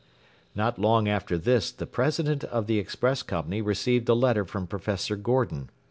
[0.55, 5.15] Not long after this the president of the express company received a letter from Professor
[5.15, 5.69] Gordon.